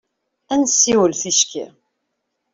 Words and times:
Ad 0.53 0.59
nessiwel 0.61 1.13
ticki. 1.21 1.65